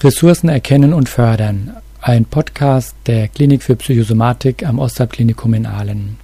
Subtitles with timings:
[0.00, 1.72] Ressourcen erkennen und fördern.
[2.00, 6.18] Ein Podcast der Klinik für Psychosomatik am Ostalbklinikum in Aalen.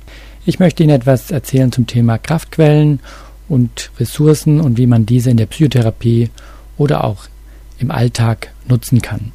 [0.46, 3.00] Ich möchte Ihnen etwas erzählen zum Thema Kraftquellen
[3.48, 6.30] und Ressourcen und wie man diese in der Psychotherapie
[6.76, 7.24] oder auch
[7.80, 9.32] im Alltag nutzen kann.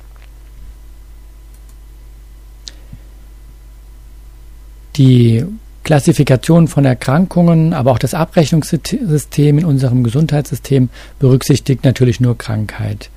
[4.95, 5.43] Die
[5.83, 10.87] Klassifikation von Erkrankungen, aber auch das Abrechnungssystem in unserem Gesundheitssystem
[11.19, 13.09] berücksichtigt natürlich nur Krankheit.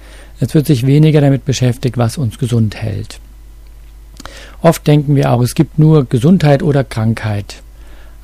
[0.42, 3.20] Es wird sich weniger damit beschäftigt, was uns gesund hält.
[4.60, 7.62] Oft denken wir auch, es gibt nur Gesundheit oder Krankheit.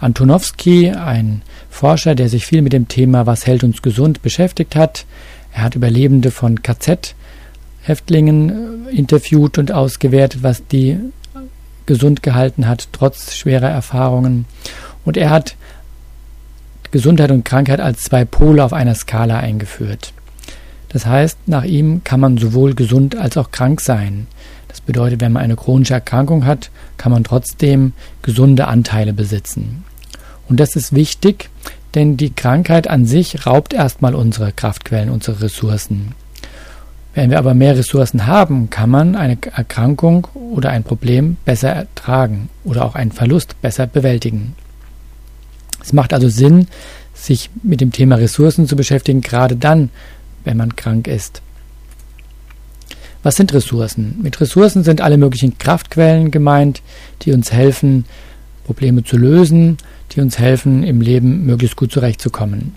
[0.00, 5.06] Antonowski, ein Forscher, der sich viel mit dem Thema Was hält uns gesund beschäftigt hat,
[5.52, 10.98] er hat Überlebende von KZ-Häftlingen äh, interviewt und ausgewertet, was die
[11.86, 14.46] gesund gehalten hat, trotz schwerer Erfahrungen.
[15.04, 15.54] Und er hat
[16.90, 20.12] Gesundheit und Krankheit als zwei Pole auf einer Skala eingeführt.
[20.88, 24.26] Das heißt, nach ihm kann man sowohl gesund als auch krank sein.
[24.68, 29.84] Das bedeutet, wenn man eine chronische Erkrankung hat, kann man trotzdem gesunde Anteile besitzen.
[30.48, 31.50] Und das ist wichtig,
[31.94, 36.14] denn die Krankheit an sich raubt erstmal unsere Kraftquellen, unsere Ressourcen.
[37.14, 42.48] Wenn wir aber mehr Ressourcen haben, kann man eine Erkrankung oder ein Problem besser ertragen
[42.64, 44.54] oder auch einen Verlust besser bewältigen.
[45.82, 46.68] Es macht also Sinn,
[47.14, 49.90] sich mit dem Thema Ressourcen zu beschäftigen, gerade dann,
[50.44, 51.42] wenn man krank ist.
[53.22, 54.18] Was sind Ressourcen?
[54.22, 56.82] Mit Ressourcen sind alle möglichen Kraftquellen gemeint,
[57.22, 58.04] die uns helfen,
[58.64, 59.76] Probleme zu lösen,
[60.12, 62.74] die uns helfen, im Leben möglichst gut zurechtzukommen.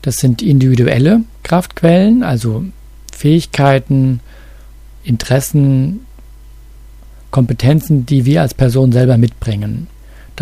[0.00, 2.64] Das sind individuelle Kraftquellen, also
[3.12, 4.20] Fähigkeiten,
[5.04, 6.00] Interessen,
[7.30, 9.86] Kompetenzen, die wir als Person selber mitbringen.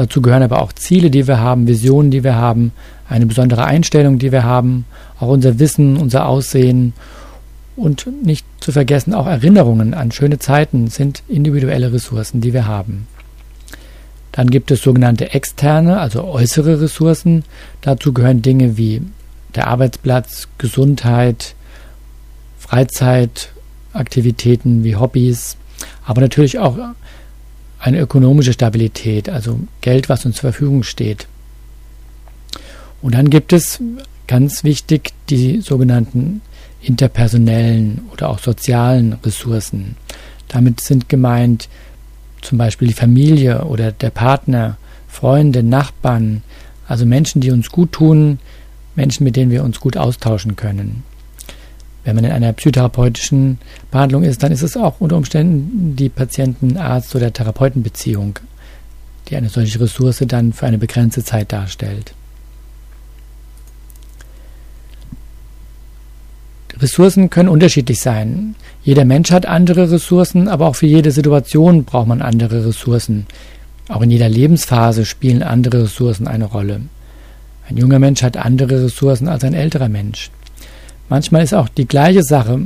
[0.00, 2.72] Dazu gehören aber auch Ziele, die wir haben, Visionen, die wir haben,
[3.06, 4.86] eine besondere Einstellung, die wir haben,
[5.18, 6.94] auch unser Wissen, unser Aussehen
[7.76, 13.08] und nicht zu vergessen auch Erinnerungen an schöne Zeiten sind individuelle Ressourcen, die wir haben.
[14.32, 17.44] Dann gibt es sogenannte externe, also äußere Ressourcen.
[17.82, 19.02] Dazu gehören Dinge wie
[19.54, 21.54] der Arbeitsplatz, Gesundheit,
[22.58, 25.58] Freizeitaktivitäten wie Hobbys,
[26.06, 26.78] aber natürlich auch
[27.80, 31.26] eine ökonomische Stabilität, also Geld, was uns zur Verfügung steht.
[33.02, 33.80] Und dann gibt es
[34.26, 36.42] ganz wichtig die sogenannten
[36.82, 39.96] interpersonellen oder auch sozialen Ressourcen.
[40.48, 41.68] Damit sind gemeint
[42.42, 44.76] zum Beispiel die Familie oder der Partner,
[45.08, 46.42] Freunde, Nachbarn,
[46.86, 48.38] also Menschen, die uns gut tun,
[48.94, 51.02] Menschen, mit denen wir uns gut austauschen können.
[52.10, 53.58] Wenn man in einer psychotherapeutischen
[53.92, 58.40] Behandlung ist, dann ist es auch unter Umständen die Patienten-Arzt- oder Therapeutenbeziehung,
[59.28, 62.14] die eine solche Ressource dann für eine begrenzte Zeit darstellt.
[66.80, 68.56] Ressourcen können unterschiedlich sein.
[68.82, 73.26] Jeder Mensch hat andere Ressourcen, aber auch für jede Situation braucht man andere Ressourcen.
[73.86, 76.80] Auch in jeder Lebensphase spielen andere Ressourcen eine Rolle.
[77.68, 80.32] Ein junger Mensch hat andere Ressourcen als ein älterer Mensch.
[81.10, 82.60] Manchmal ist auch die gleiche Sache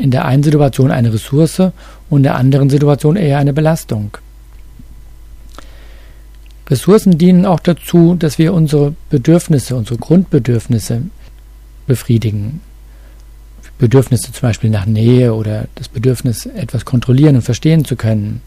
[0.00, 1.60] in der einen Situation eine Ressource
[2.08, 4.16] und in der anderen Situation eher eine Belastung.
[6.68, 11.02] Ressourcen dienen auch dazu, dass wir unsere Bedürfnisse, unsere Grundbedürfnisse
[11.86, 12.62] befriedigen.
[13.78, 18.40] Bedürfnisse zum Beispiel nach Nähe oder das Bedürfnis, etwas kontrollieren und verstehen zu können.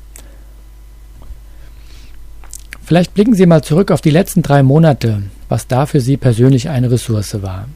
[2.84, 6.68] Vielleicht blicken Sie mal zurück auf die letzten drei Monate, was da für Sie persönlich
[6.70, 7.68] eine Ressource war.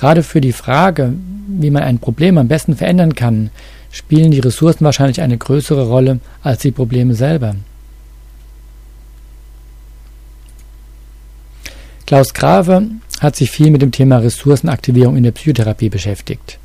[0.00, 1.12] Gerade für die Frage,
[1.46, 3.50] wie man ein Problem am besten verändern kann,
[3.90, 7.54] spielen die Ressourcen wahrscheinlich eine größere Rolle als die Probleme selber.
[12.06, 12.86] Klaus Grave
[13.20, 16.58] hat sich viel mit dem Thema Ressourcenaktivierung in der Psychotherapie beschäftigt.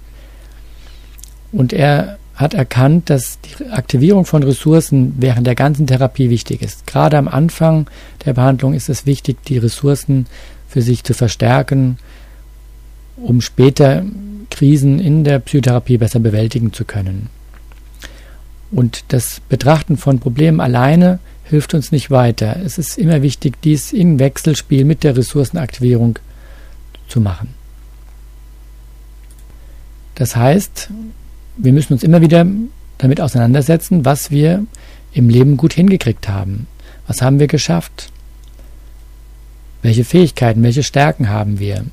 [1.51, 6.87] Und er hat erkannt, dass die Aktivierung von Ressourcen während der ganzen Therapie wichtig ist.
[6.87, 7.89] Gerade am Anfang
[8.23, 10.25] der Behandlung ist es wichtig, die Ressourcen
[10.69, 11.97] für sich zu verstärken,
[13.17, 14.03] um später
[14.49, 17.29] Krisen in der Psychotherapie besser bewältigen zu können.
[18.71, 22.57] Und das Betrachten von Problemen alleine hilft uns nicht weiter.
[22.63, 26.19] Es ist immer wichtig, dies im Wechselspiel mit der Ressourcenaktivierung
[27.07, 27.53] zu machen.
[30.15, 30.89] Das heißt,
[31.57, 32.45] wir müssen uns immer wieder
[32.97, 34.65] damit auseinandersetzen, was wir
[35.13, 36.67] im Leben gut hingekriegt haben.
[37.07, 38.11] Was haben wir geschafft?
[39.81, 41.85] Welche Fähigkeiten, welche Stärken haben wir?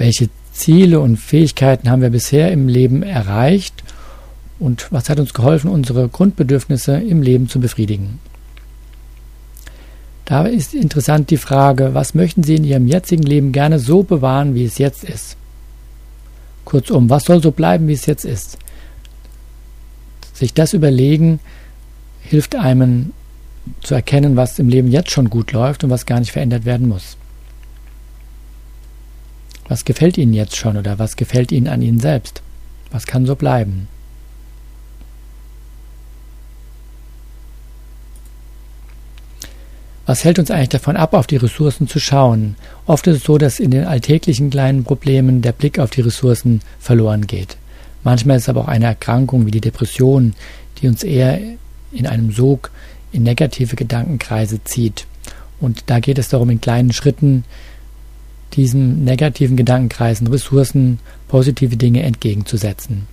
[0.00, 3.84] Welche Ziele und Fähigkeiten haben wir bisher im Leben erreicht
[4.58, 8.18] und was hat uns geholfen, unsere Grundbedürfnisse im Leben zu befriedigen.
[10.24, 14.54] Da ist interessant die Frage, was möchten Sie in Ihrem jetzigen Leben gerne so bewahren,
[14.54, 15.36] wie es jetzt ist?
[16.64, 18.56] Kurzum, was soll so bleiben, wie es jetzt ist?
[20.32, 21.40] Sich das überlegen
[22.22, 23.12] hilft einem
[23.82, 26.88] zu erkennen, was im Leben jetzt schon gut läuft und was gar nicht verändert werden
[26.88, 27.18] muss.
[29.70, 32.42] Was gefällt Ihnen jetzt schon oder was gefällt Ihnen an Ihnen selbst?
[32.90, 33.86] Was kann so bleiben?
[40.06, 42.56] Was hält uns eigentlich davon ab, auf die Ressourcen zu schauen?
[42.86, 46.62] Oft ist es so, dass in den alltäglichen kleinen Problemen der Blick auf die Ressourcen
[46.80, 47.56] verloren geht.
[48.02, 50.34] Manchmal ist es aber auch eine Erkrankung wie die Depression,
[50.78, 51.38] die uns eher
[51.92, 52.72] in einem Sog
[53.12, 55.06] in negative Gedankenkreise zieht.
[55.60, 57.44] Und da geht es darum, in kleinen Schritten
[58.54, 60.98] diesen negativen Gedankenkreisen Ressourcen,
[61.28, 63.06] positive Dinge entgegenzusetzen.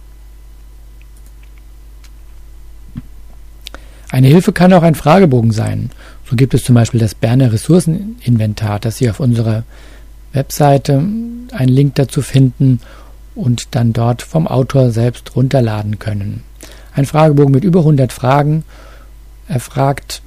[4.10, 5.92] Eine Hilfe kann auch ein Fragebogen sein.
[6.30, 9.64] So gibt es zum Beispiel das Berner Ressourceninventar, das Sie auf unserer
[10.34, 12.80] Webseite einen Link dazu finden
[13.36, 16.44] und dann dort vom Autor selbst runterladen können.
[16.94, 18.64] Ein Fragebogen mit über 100 Fragen.
[19.48, 20.22] Er fragt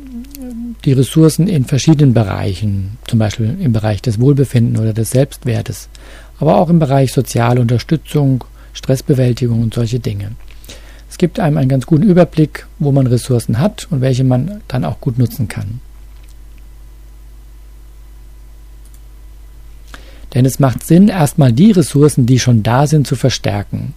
[0.84, 5.88] die Ressourcen in verschiedenen Bereichen, zum Beispiel im Bereich des Wohlbefinden oder des Selbstwertes,
[6.38, 10.32] aber auch im Bereich soziale Unterstützung, Stressbewältigung und solche Dinge.
[11.10, 14.84] Es gibt einem einen ganz guten Überblick, wo man Ressourcen hat und welche man dann
[14.84, 15.80] auch gut nutzen kann.
[20.32, 23.94] Denn es macht Sinn, erstmal die Ressourcen, die schon da sind, zu verstärken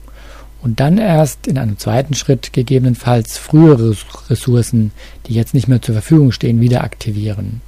[0.63, 3.95] und dann erst in einem zweiten Schritt gegebenenfalls frühere
[4.29, 4.91] Ressourcen,
[5.27, 7.61] die jetzt nicht mehr zur Verfügung stehen, wieder aktivieren,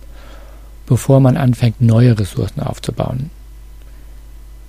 [0.87, 3.31] bevor man anfängt, neue Ressourcen aufzubauen.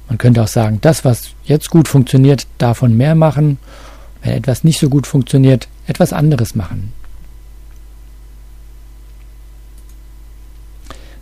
[0.08, 3.58] Man könnte auch sagen, das, was jetzt gut funktioniert, davon mehr machen,
[4.23, 6.93] wenn etwas nicht so gut funktioniert, etwas anderes machen.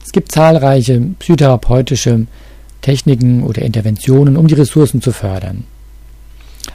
[0.03, 2.27] Es gibt zahlreiche psychotherapeutische
[2.81, 5.65] Techniken oder Interventionen, um die Ressourcen zu fördern.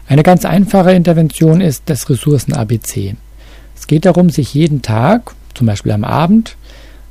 [0.08, 3.16] Eine ganz einfache Intervention ist das Ressourcen-ABC.
[3.76, 6.58] Es geht darum, sich jeden Tag, zum Beispiel am Abend,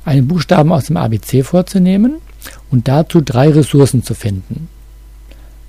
[0.05, 2.15] einen Buchstaben aus dem ABC vorzunehmen
[2.71, 4.69] und dazu drei Ressourcen zu finden.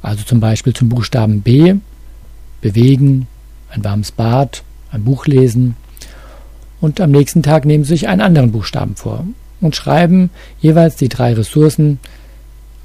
[0.03, 1.75] Also zum Beispiel zum Buchstaben B,
[2.61, 3.27] bewegen,
[3.71, 4.63] ein warmes Bad,
[4.93, 5.77] ein Buch lesen.
[6.81, 9.25] Und am nächsten Tag nehmen Sie sich einen anderen Buchstaben vor
[9.61, 10.31] und schreiben
[10.61, 11.99] jeweils die drei Ressourcen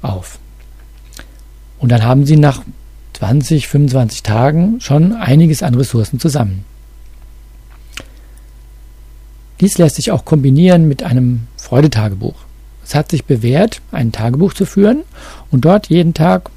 [0.02, 0.38] auf.
[1.78, 2.62] Und dann haben Sie nach
[3.16, 6.66] 20, 25 Tagen schon einiges an Ressourcen zusammen.
[9.58, 12.34] Dies lässt sich auch kombinieren mit einem Freudetagebuch.
[12.84, 15.02] Es hat sich bewährt, ein Tagebuch zu führen
[15.50, 16.50] und dort jeden Tag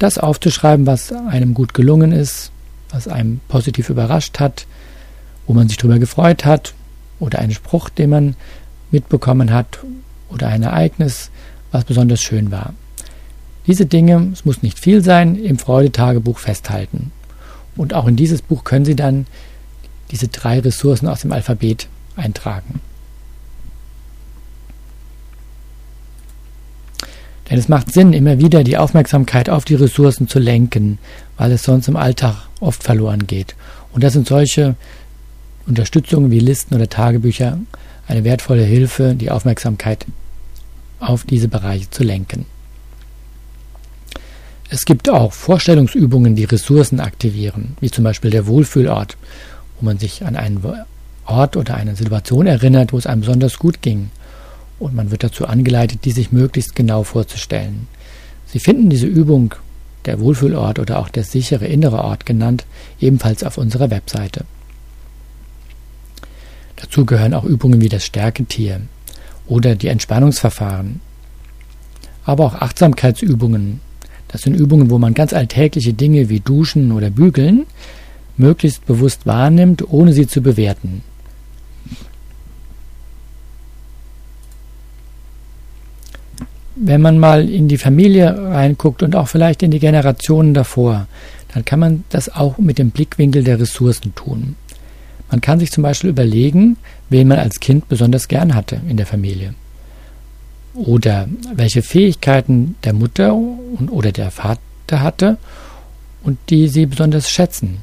[0.00, 2.50] das aufzuschreiben, was einem gut gelungen ist,
[2.90, 4.66] was einem positiv überrascht hat,
[5.46, 6.74] wo man sich darüber gefreut hat
[7.20, 8.34] oder einen Spruch, den man
[8.90, 9.78] mitbekommen hat
[10.28, 11.30] oder ein Ereignis,
[11.70, 12.74] was besonders schön war.
[13.70, 17.12] Diese Dinge, es muss nicht viel sein, im Freudetagebuch festhalten.
[17.76, 19.28] Und auch in dieses Buch können Sie dann
[20.10, 21.86] diese drei Ressourcen aus dem Alphabet
[22.16, 22.80] eintragen.
[27.48, 30.98] Denn es macht Sinn, immer wieder die Aufmerksamkeit auf die Ressourcen zu lenken,
[31.36, 33.54] weil es sonst im Alltag oft verloren geht.
[33.92, 34.74] Und das sind solche
[35.68, 37.60] Unterstützungen wie Listen oder Tagebücher
[38.08, 40.06] eine wertvolle Hilfe, die Aufmerksamkeit
[40.98, 42.46] auf diese Bereiche zu lenken.
[44.72, 49.16] Es gibt auch Vorstellungsübungen, die Ressourcen aktivieren, wie zum Beispiel der Wohlfühlort,
[49.76, 50.62] wo man sich an einen
[51.26, 54.10] Ort oder eine Situation erinnert, wo es einem besonders gut ging.
[54.78, 57.88] Und man wird dazu angeleitet, die sich möglichst genau vorzustellen.
[58.46, 59.56] Sie finden diese Übung,
[60.04, 62.64] der Wohlfühlort oder auch der sichere innere Ort genannt,
[63.00, 64.44] ebenfalls auf unserer Webseite.
[66.76, 68.82] Dazu gehören auch Übungen wie das Stärketier
[69.48, 71.00] oder die Entspannungsverfahren,
[72.24, 73.80] aber auch Achtsamkeitsübungen,
[74.32, 77.66] das sind Übungen, wo man ganz alltägliche Dinge wie Duschen oder Bügeln
[78.36, 81.02] möglichst bewusst wahrnimmt, ohne sie zu bewerten.
[86.76, 91.08] Wenn man mal in die Familie reinguckt und auch vielleicht in die Generationen davor,
[91.52, 94.54] dann kann man das auch mit dem Blickwinkel der Ressourcen tun.
[95.30, 96.76] Man kann sich zum Beispiel überlegen,
[97.10, 99.54] wen man als Kind besonders gern hatte in der Familie
[100.74, 104.60] oder welche Fähigkeiten der Mutter oder der Vater
[104.90, 105.38] hatte
[106.22, 107.78] und die sie besonders schätzen.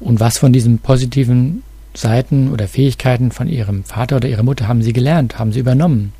[0.00, 1.62] Und was von diesen positiven
[1.94, 6.12] Seiten oder Fähigkeiten von ihrem Vater oder ihrer Mutter haben sie gelernt, haben sie übernommen?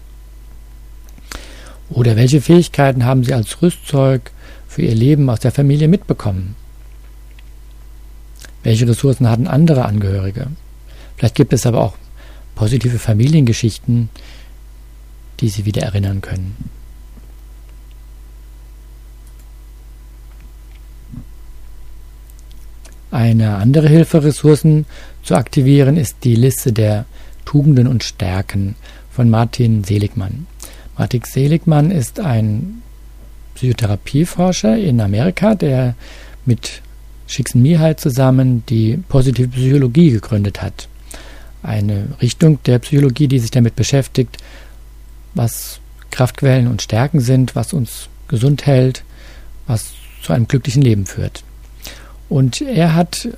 [1.90, 4.30] Oder welche Fähigkeiten haben sie als Rüstzeug
[4.66, 6.56] für ihr Leben aus der Familie mitbekommen?
[8.62, 10.47] Welche Ressourcen hatten andere Angehörige?
[11.16, 11.94] Vielleicht gibt es aber auch
[12.54, 14.09] positive Familiengeschichten,
[15.41, 16.57] die sie wieder erinnern können.
[23.11, 24.87] Eine andere Hilfe, Ressourcen
[25.23, 27.05] zu aktivieren, ist die Liste der
[27.45, 28.75] Tugenden und Stärken
[29.11, 30.47] von Martin Seligmann.
[30.99, 32.83] Martin Seligmann ist ein
[33.55, 35.95] Psychotherapieforscher in Amerika, der
[36.45, 36.83] mit
[37.29, 40.88] Csikszentmihalyi zusammen die positive Psychologie gegründet hat.
[41.62, 44.38] Eine Richtung der Psychologie, die sich damit beschäftigt,
[45.35, 49.03] was Kraftquellen und Stärken sind, was uns gesund hält,
[49.67, 51.43] was zu einem glücklichen Leben führt.
[52.29, 53.29] Und er hat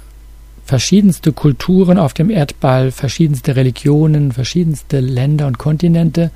[0.64, 6.30] verschiedenste Kulturen auf dem Erdball, verschiedenste Religionen, verschiedenste Länder und Kontinente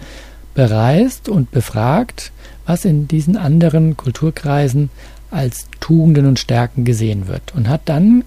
[0.55, 2.33] bereist und befragt,
[2.67, 4.91] was in diesen anderen Kulturkreisen
[5.31, 8.25] als Tugenden und Stärken gesehen wird und hat dann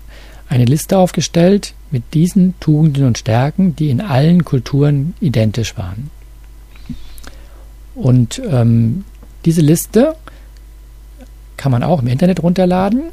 [0.50, 6.10] eine Liste aufgestellt mit diesen Tugenden und Stärken, die in allen Kulturen identisch waren.
[7.96, 9.06] Und ähm,
[9.46, 10.16] diese Liste
[11.58, 13.04] kann man auch im Internet runterladen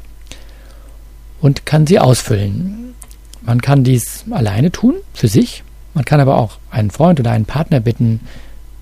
[1.41, 2.93] und kann sie ausfüllen.
[3.41, 5.63] Man kann dies alleine tun, für sich.
[5.93, 8.21] Man kann aber auch einen Freund oder einen Partner bitten,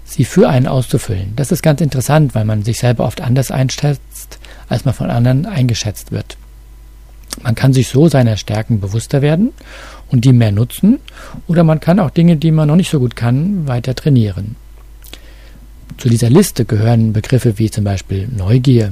[0.03, 1.33] sie für einen auszufüllen.
[1.35, 5.45] Das ist ganz interessant, weil man sich selber oft anders einschätzt, als man von anderen
[5.45, 6.37] eingeschätzt wird.
[7.41, 9.51] Man kann sich so seiner Stärken bewusster werden
[10.09, 10.99] und die mehr nutzen,
[11.47, 14.55] oder man kann auch Dinge, die man noch nicht so gut kann, weiter trainieren.
[15.97, 18.91] Zu dieser Liste gehören Begriffe wie zum Beispiel Neugier,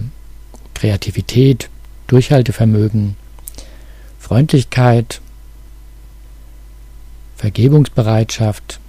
[0.74, 1.70] Kreativität,
[2.08, 3.16] Durchhaltevermögen,
[4.20, 5.22] Freundlichkeit,
[7.38, 8.80] Vergebungsbereitschaft,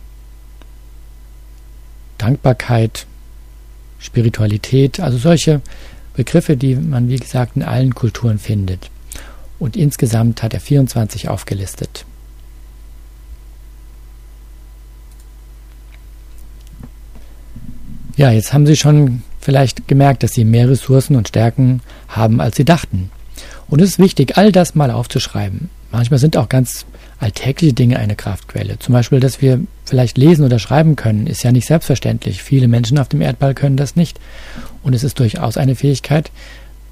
[2.17, 3.07] Dankbarkeit,
[3.99, 5.61] Spiritualität, also solche
[6.15, 8.91] Begriffe, die man wie gesagt in allen Kulturen findet.
[9.59, 12.05] Und insgesamt hat er 24 aufgelistet.
[18.19, 22.57] Ja, jetzt haben Sie schon vielleicht gemerkt, dass Sie mehr Ressourcen und Stärken haben, als
[22.57, 23.13] Sie dachten.
[23.69, 25.71] Und es ist wichtig, all das mal aufzuschreiben.
[25.93, 26.85] Manchmal sind auch ganz
[27.21, 28.81] alltägliche Dinge eine Kraftquelle.
[28.81, 32.43] Zum Beispiel, dass wir vielleicht lesen oder schreiben können, ist ja nicht selbstverständlich.
[32.43, 34.19] Viele Menschen auf dem Erdball können das nicht.
[34.83, 36.33] Und es ist durchaus eine Fähigkeit,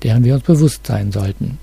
[0.05, 1.59] deren wir uns bewusst sein sollten.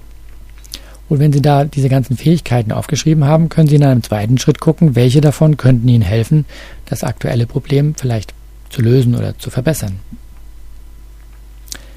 [1.08, 4.60] Und wenn Sie da diese ganzen Fähigkeiten aufgeschrieben haben, können Sie in einem zweiten Schritt
[4.60, 6.43] gucken, welche davon könnten Ihnen helfen,
[6.86, 8.34] das aktuelle Problem vielleicht
[8.73, 9.99] zu lösen oder zu verbessern.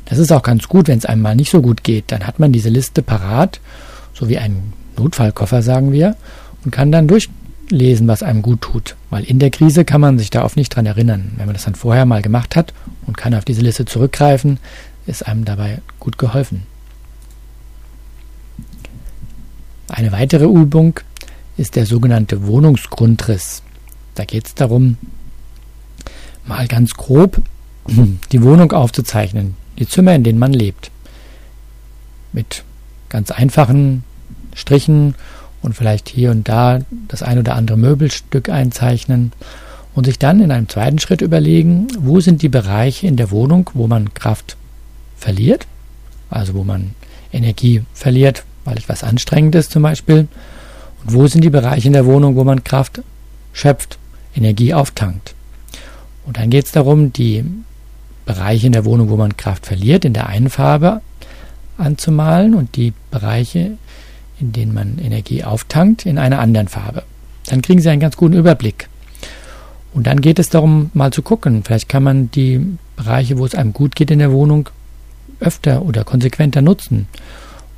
[0.05, 2.13] Das ist auch ganz gut, wenn es einem mal nicht so gut geht.
[2.13, 3.61] Dann hat man diese Liste parat,
[4.15, 6.17] so wie ein Notfallkoffer, sagen wir,
[6.65, 8.95] und kann dann durchlesen, was einem gut tut.
[9.11, 11.33] Weil in der Krise kann man sich da oft nicht dran erinnern.
[11.37, 12.73] Wenn man das dann vorher mal gemacht hat
[13.07, 14.59] und kann auf diese Liste zurückgreifen,
[15.07, 16.63] ist einem dabei gut geholfen.
[19.89, 21.01] Eine weitere Übung
[21.57, 23.63] ist der sogenannte Wohnungsgrundriss.
[24.15, 24.99] Da geht es darum,
[26.47, 27.43] mal ganz grob
[28.33, 30.91] die Wohnung aufzuzeichnen, die Zimmer, in denen man lebt.
[32.33, 32.65] Mit
[33.09, 34.05] ganz einfachen
[34.55, 35.15] Strichen
[35.63, 39.33] und vielleicht hier und da das ein oder andere Möbelstück einzeichnen
[39.95, 43.71] und sich dann in einem zweiten Schritt überlegen, wo sind die Bereiche in der Wohnung,
[43.75, 44.57] wo man Kraft
[45.17, 45.67] verliert,
[46.29, 46.95] also wo man
[47.33, 50.29] Energie verliert, weil etwas anstrengend ist zum Beispiel,
[51.03, 53.03] und wo sind die Bereiche in der Wohnung, wo man Kraft
[53.53, 53.99] schöpft,
[54.35, 55.35] Energie auftankt.
[56.27, 57.45] Und dann geht es darum, die
[58.25, 61.01] Bereiche in der Wohnung, wo man Kraft verliert, in der einen Farbe
[61.79, 63.79] anzumalen und die Bereiche,
[64.41, 67.05] in denen man Energie auftankt, in einer anderen Farbe.
[67.47, 68.89] Dann kriegen Sie einen ganz guten Überblick.
[69.95, 71.63] Und dann geht es darum, mal zu gucken.
[71.65, 72.61] Vielleicht kann man die
[72.97, 74.69] Bereiche, wo es einem gut geht in der Wohnung,
[75.41, 77.09] öfter oder konsequenter nutzen.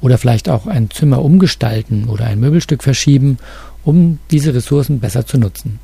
[0.00, 3.38] Oder vielleicht auch ein Zimmer umgestalten oder ein Möbelstück verschieben,
[3.84, 5.80] um diese Ressourcen besser zu nutzen.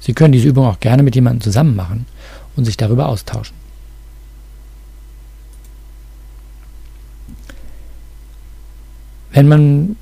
[0.00, 2.06] Sie können diese Übung auch gerne mit jemandem zusammen machen
[2.56, 3.54] und sich darüber austauschen.
[9.32, 9.96] Wenn man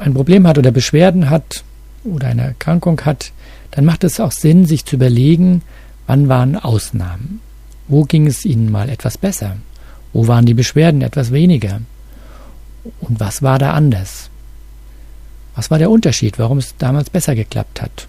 [0.00, 1.64] ein Problem hat oder Beschwerden hat
[2.04, 3.32] oder eine Erkrankung hat,
[3.70, 5.62] dann macht es auch Sinn, sich zu überlegen,
[6.06, 7.40] wann waren Ausnahmen?
[7.88, 9.56] Wo ging es Ihnen mal etwas besser?
[10.12, 11.80] Wo waren die Beschwerden etwas weniger?
[13.00, 14.30] Und was war da anders?
[15.54, 18.08] Was war der Unterschied, warum es damals besser geklappt hat?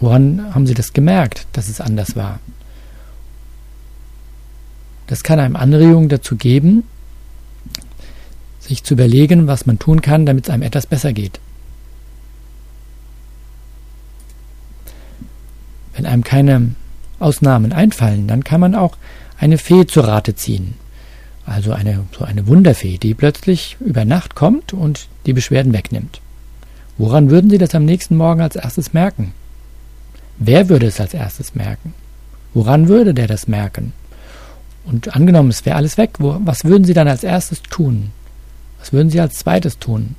[0.00, 2.40] Woran haben Sie das gemerkt, dass es anders war?
[5.06, 6.84] Das kann einem Anregungen dazu geben,
[8.60, 11.40] sich zu überlegen, was man tun kann, damit es einem etwas besser geht.
[15.94, 16.74] Wenn einem keine
[17.18, 18.96] Ausnahmen einfallen, dann kann man auch
[19.38, 20.74] eine Fee zur Rate ziehen.
[21.44, 26.20] Also eine, so eine Wunderfee, die plötzlich über Nacht kommt und die Beschwerden wegnimmt.
[26.96, 29.32] Woran würden Sie das am nächsten Morgen als erstes merken?
[30.42, 31.92] Wer würde es als erstes merken?
[32.54, 33.92] Woran würde der das merken?
[34.84, 38.10] Und angenommen, es wäre alles weg, wo, was würden Sie dann als erstes tun?
[38.78, 40.16] Was würden Sie als zweites tun?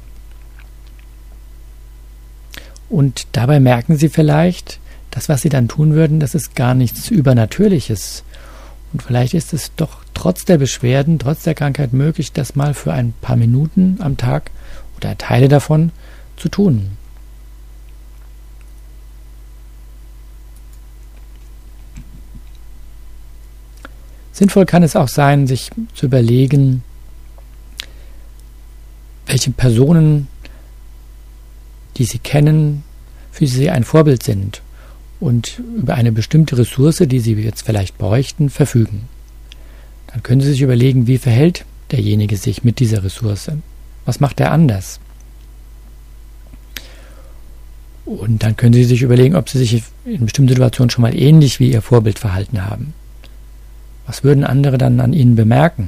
[2.88, 7.10] Und dabei merken Sie vielleicht, das, was Sie dann tun würden, das ist gar nichts
[7.10, 8.24] Übernatürliches.
[8.94, 12.94] Und vielleicht ist es doch trotz der Beschwerden, trotz der Krankheit möglich, das mal für
[12.94, 14.51] ein paar Minuten am Tag
[14.98, 15.92] oder Teile davon
[16.38, 16.92] zu tun.
[24.41, 26.81] Sinnvoll kann es auch sein, sich zu überlegen,
[29.27, 30.29] welche Personen,
[31.98, 32.81] die Sie kennen,
[33.31, 34.63] für Sie ein Vorbild sind
[35.19, 39.03] und über eine bestimmte Ressource, die Sie jetzt vielleicht bräuchten, verfügen.
[40.07, 43.51] Dann können Sie sich überlegen, wie verhält derjenige sich mit dieser Ressource?
[44.05, 45.00] Was macht er anders?
[48.07, 51.60] Und dann können Sie sich überlegen, ob Sie sich in bestimmten Situationen schon mal ähnlich
[51.60, 52.95] wie Ihr Vorbild verhalten haben.
[54.12, 55.88] Was würden andere dann an Ihnen bemerken?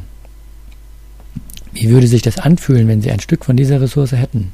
[1.73, 4.53] Wie würde sich das anfühlen, wenn Sie ein Stück von dieser Ressource hätten?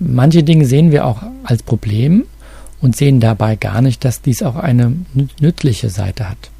[0.00, 2.24] Manche Dinge sehen wir auch als Problem
[2.80, 4.96] und sehen dabei gar nicht, dass dies auch eine
[5.38, 6.50] nützliche Seite hat.